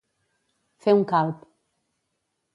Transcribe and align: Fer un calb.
Fer 0.85 0.95
un 1.01 1.05
calb. 1.13 1.45